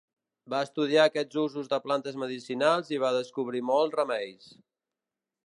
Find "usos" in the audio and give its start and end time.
1.41-1.69